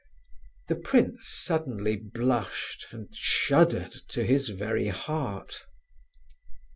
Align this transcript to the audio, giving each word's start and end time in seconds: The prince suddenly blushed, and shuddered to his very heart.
The 0.67 0.77
prince 0.77 1.27
suddenly 1.29 1.95
blushed, 1.95 2.87
and 2.89 3.15
shuddered 3.15 3.91
to 4.09 4.23
his 4.23 4.49
very 4.49 4.87
heart. 4.87 5.63